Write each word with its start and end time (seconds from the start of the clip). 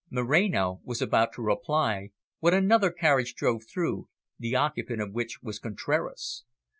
Moreno 0.09 0.81
was 0.83 0.99
about 0.99 1.31
to 1.33 1.43
reply 1.43 2.09
when 2.39 2.55
another 2.55 2.89
carriage 2.89 3.35
drove 3.35 3.65
through, 3.71 4.09
the 4.39 4.55
occupant 4.55 4.99
of 4.99 5.13
which 5.13 5.43
was 5.43 5.59
Contraras. 5.59 6.43